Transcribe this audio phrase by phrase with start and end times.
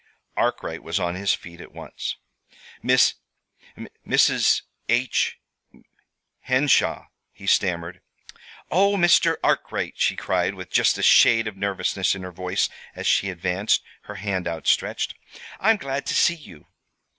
[0.35, 2.15] Arkwright was on his feet at once.
[2.81, 3.13] "Miss
[4.03, 4.63] Mrs.
[4.89, 5.37] H
[6.39, 8.01] Henshaw," he stammered
[8.71, 9.35] "Oh, Mr.
[9.43, 13.83] Arkwright," she cried, with just a shade of nervousness in her voice as she advanced,
[14.05, 15.13] her hand outstretched.
[15.59, 16.65] "I'm glad to see you."